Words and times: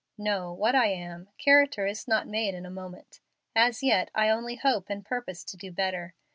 "No, 0.17 0.51
what 0.51 0.73
I 0.73 0.87
am. 0.87 1.29
Character 1.37 1.85
is 1.85 2.07
not 2.07 2.25
made 2.27 2.55
in 2.55 2.65
a 2.65 2.71
moment. 2.71 3.19
As 3.55 3.83
yet, 3.83 4.09
I 4.15 4.29
only 4.29 4.55
hope 4.55 4.89
and 4.89 5.05
purpose 5.05 5.43
to 5.43 5.57
do 5.57 5.71
better. 5.71 6.15